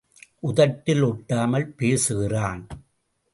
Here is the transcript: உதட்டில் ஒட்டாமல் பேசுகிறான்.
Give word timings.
உதட்டில் 0.39 1.03
ஒட்டாமல் 1.03 1.67
பேசுகிறான். 1.75 2.63